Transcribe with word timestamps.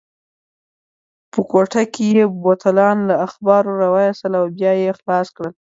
په 1.31 1.39
کوټه 1.51 1.81
کې 1.93 2.05
یې 2.17 2.25
بوتلان 2.41 2.97
له 3.09 3.15
اخبارو 3.27 3.79
راوایستل 3.83 4.31
او 4.39 4.45
بیا 4.57 4.71
یې 4.83 4.91
خلاص 4.99 5.27
کړل. 5.35 5.53